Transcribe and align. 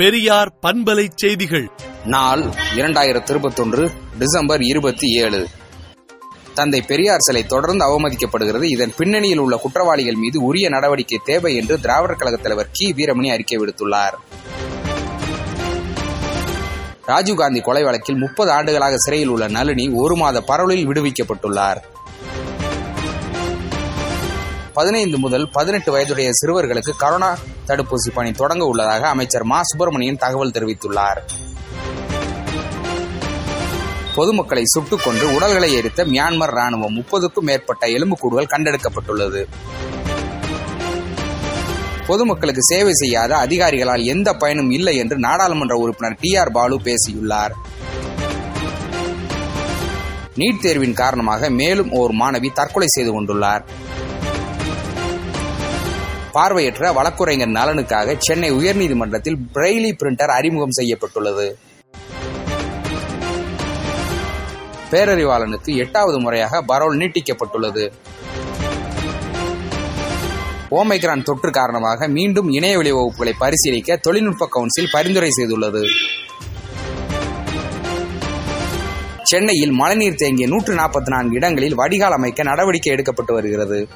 பெரியார் 0.00 0.52
பண்பலை 0.62 1.08
செய்திகள். 1.14 1.70
நாள் 2.04 2.44
இரண்டாயிரத்தி 2.76 3.30
இருபத்தொன்று 3.30 3.90
டிசம்பர் 4.18 4.62
இருபத்தி 4.62 5.08
ஏழு. 5.08 5.46
தந்தை 6.54 6.82
பெரியார் 6.82 7.20
சிலை 7.20 7.46
தொடர்ந்து 7.46 7.84
அவமதிக்கப்படுகிறது. 7.84 8.62
இதன் 8.62 8.92
பின்னணியில் 8.96 9.38
உள்ள 9.38 9.56
குற்றவாளிகள் 9.56 10.14
மீது 10.14 10.42
உரிய 10.42 10.68
நடவடிக்கை 10.68 11.20
தேவை 11.24 11.56
என்று 11.56 11.80
திராவிடர் 11.80 12.16
கழக 12.16 12.36
தலைவர் 12.36 12.68
கி. 12.72 12.92
வீரமணி 12.92 13.32
அறிக்கை 13.32 13.58
விடுத்துள்ளார். 13.58 14.12
ராஜீவ்காந்தி 17.06 17.62
கொலை 17.62 17.82
வழக்கில் 17.82 18.16
முப்பது 18.16 18.50
ஆண்டுகளாக 18.50 18.96
சிறையில் 18.96 19.28
உள்ள 19.28 19.48
நளினி 19.48 19.88
ஒரு 19.88 20.16
மாத 20.16 20.40
பரவலில் 20.40 20.86
விடுவிக்கப்பட்டுள்ளார். 20.86 21.76
பதினைந்து 24.74 25.18
முதல் 25.18 25.50
பதினெட்டு 25.50 25.92
வயதுடைய 25.92 26.30
சிறுவர்களுக்கு 26.30 26.92
கரோனா 27.00 27.36
தடுப்பூசி 27.66 28.10
பணி 28.14 28.32
தொடங்க 28.32 28.64
உள்ளதாக 28.64 29.08
அமைச்சர் 29.08 29.44
மா. 29.44 29.62
சுப்பிரமணியன் 29.62 30.16
தகவல் 30.16 30.50
தெரிவித்துள்ளார். 30.50 31.18
பொதுமக்களை 34.14 34.62
சுட்டுக் 34.64 35.00
கொண்டு 35.04 35.34
உடல்களை 35.34 35.72
எரித்த 35.72 36.04
மியான்மர் 36.04 36.54
ராணுவம் 36.54 36.94
முப்பதுக்கும் 36.94 37.44
மேற்பட்ட 37.44 37.86
எலும்புக்கூடுகள் 37.86 38.46
கண்டெடுக்கப்பட்டுள்ளது. 38.46 39.46
பொதுமக்களுக்கு 42.06 42.62
சேவை 42.62 42.92
செய்யாத 42.92 43.36
அதிகாரிகளால் 43.36 44.04
எந்த 44.04 44.34
பயனும் 44.34 44.70
இல்லை 44.70 44.96
என்று 44.96 45.18
நாடாளுமன்ற 45.18 45.76
உறுப்பினர் 45.76 46.16
டி. 46.20 46.36
ஆர். 46.36 46.50
பாலு 46.50 46.80
பேசியுள்ளார். 46.82 47.54
நீட் 50.36 50.60
தேர்வின் 50.60 50.94
காரணமாக 50.94 51.50
மேலும் 51.50 51.92
ஓர் 51.92 52.10
மாணவி 52.10 52.52
தற்கொலை 52.52 52.88
செய்து 52.90 53.22
கொண்டுள்ளார். 53.22 53.62
பார்வையற்ற 56.32 56.92
வழக்குரைஞர் 56.92 57.56
நலனுக்காக 57.58 58.14
சென்னை 58.18 58.52
உயர்நீதிமன்றத்தில் 58.52 59.38
பிரெய்லி 59.54 59.90
பிரிண்டர் 60.00 60.32
அறிமுகம் 60.36 60.76
செய்யப்பட்டுள்ளது. 60.78 61.46
பேரறிவாளனுக்கு 64.90 65.76
எட்டாவது 65.76 66.20
முறையாக 66.20 66.62
பரோல் 66.62 66.96
நீட்டிக்கப்பட்டுள்ளது. 67.00 67.84
ஓமைக்ரான் 70.70 71.22
தொற்று 71.22 71.50
காரணமாக 71.50 72.08
மீண்டும் 72.08 72.48
இணையவெளி 72.50 72.92
வகுப்புகளை 72.92 73.32
பரிசீலிக்க 73.38 73.96
தொழில்நுட்ப 73.96 74.48
கவுன்சில் 74.50 74.92
பரிந்துரை 74.92 75.30
செய்துள்ளது. 75.40 75.82
சென்னையில் 79.22 79.70
மழைநீர் 79.70 80.14
தேங்கிய 80.14 80.46
நூற்று 80.48 80.74
நாற்பத்தி 80.74 81.10
நான்கு 81.10 81.34
இடங்களில் 81.34 81.74
வடிகால் 81.74 82.12
அமைக்க 82.12 82.42
நடவடிக்கை 82.42 82.92
எடுக்கப்பட்டு 82.94 83.32
வருகிறது. 83.32 83.88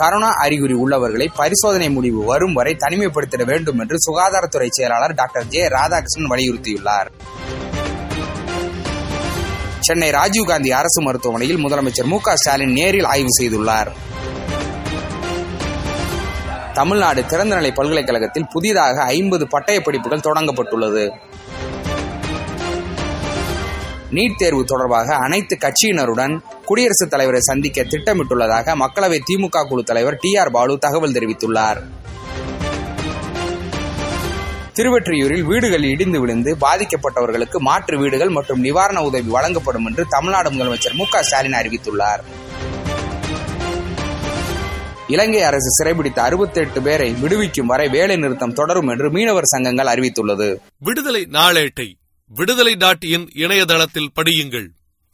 கரோனா 0.00 0.30
அறிகுறி 0.44 0.72
உள்ளவர்களை 0.72 1.30
பரிசோதனை 1.36 1.90
முடிவு 1.90 2.24
வரும் 2.24 2.52
வரை 2.52 2.76
தனிமைப்படுத்திட 2.78 3.44
வேண்டும் 3.44 3.78
என்று 3.78 3.96
சுகாதாரத்துறை 4.06 4.66
செயலாளர் 4.70 5.14
டாக்டர் 5.14 5.46
ஜே 5.46 5.66
ராதாகிருஷ்ணன் 5.66 6.30
வலியுறுத்தியுள்ளார். 6.30 7.08
சென்னை 9.80 10.10
ராஜீவ்காந்தி 10.10 10.70
அரசு 10.70 11.02
மருத்துவமனையில் 11.02 11.64
முதலமைச்சர் 11.64 12.04
மு 12.04 12.18
ஸ்டாலின் 12.34 12.72
நேரில் 12.72 13.04
ஆய்வு 13.04 13.28
செய்துள்ளார். 13.40 13.90
தமிழ்நாடு 16.72 17.20
திறந்தநிலை 17.22 17.74
பல்கலைக்கழகத்தில் 17.74 18.46
புதிதாக 18.52 19.02
ஐம்பது 19.02 19.46
பட்டய 19.46 19.80
படிப்புகள் 19.80 20.26
தொடங்கப்பட்டுள்ளது. 20.28 21.04
நீட் 24.10 24.36
தேர்வு 24.36 24.64
தொடர்பாக 24.64 25.14
அனைத்து 25.14 25.58
கட்சியினருடன் 25.60 26.34
குடியரசுத் 26.66 27.10
தலைவரை 27.10 27.40
சந்திக்க 27.40 27.82
திட்டமிட்டுள்ளதாக 27.82 28.74
மக்களவை 28.74 29.18
திமுக 29.28 29.68
குழு 29.68 29.82
தலைவர் 29.82 30.16
டி 30.20 30.36
ஆர் 30.36 30.50
பாலு 30.50 30.78
தகவல் 30.78 31.12
தெரிவித்துள்ளார். 31.12 31.80
திருவெற்றியூரில் 34.74 35.42
வீடுகள் 35.42 35.82
இடிந்து 35.82 36.20
விழுந்து 36.20 36.56
பாதிக்கப்பட்டவர்களுக்கு 36.60 37.58
மாற்று 37.58 37.98
வீடுகள் 37.98 38.28
மற்றும் 38.28 38.60
நிவாரண 38.60 39.02
உதவி 39.02 39.28
வழங்கப்படும் 39.28 39.86
என்று 39.86 40.04
தமிழ்நாடு 40.08 40.50
முதலமைச்சர் 40.50 40.92
மு 40.92 41.04
ஸ்டாலின் 41.20 41.52
அறிவித்துள்ளார். 41.52 42.22
இலங்கை 45.08 45.42
அரசு 45.42 45.84
சிறைபிடித்த 45.84 46.18
அறுபத்தி 46.18 46.60
எட்டு 46.60 46.82
பேரை 46.82 47.12
விடுவிக்கும் 47.12 47.66
வரை 47.66 47.88
வேலை 47.88 48.16
நிறுத்தம் 48.16 48.52
தொடரும் 48.52 48.88
என்று 48.88 49.10
மீனவர் 49.10 49.44
சங்கங்கள் 49.44 49.86
அறிவித்துள்ளது. 49.86 50.56
விடுதலை 50.78 51.28
நாளேட்டை 51.32 51.92
விடுதலை 52.28 52.74
டாட் 52.74 53.04
இன் 53.04 53.28
இணையதளத்தில் 53.34 54.10
படியுங்கள். 54.16 54.75